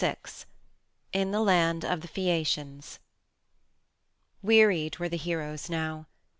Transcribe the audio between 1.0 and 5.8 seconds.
IN THE LAND OF THE PHAEACIANS Wearied were the heroes